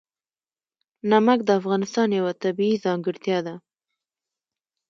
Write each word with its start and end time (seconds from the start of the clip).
نمک 1.11 1.39
د 1.45 1.49
افغانستان 1.59 2.09
یوه 2.19 2.33
طبیعي 2.43 2.75
ځانګړتیا 2.85 3.37
ده. 3.45 3.55